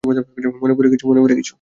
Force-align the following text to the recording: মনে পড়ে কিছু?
মনে 0.03 0.73
পড়ে 0.75 0.89
কিছু? 0.91 1.05